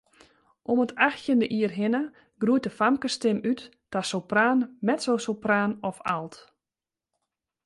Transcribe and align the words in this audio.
Om 0.69 0.77
it 0.85 0.95
achttjinde 1.07 1.47
jier 1.55 1.73
hinne 1.79 2.03
groeit 2.41 2.65
de 2.65 2.71
famkesstim 2.79 3.37
út 3.51 3.61
ta 3.91 3.99
sopraan, 4.09 4.59
mezzosopraan 4.87 5.71
of 5.89 5.97
alt. 6.15 6.35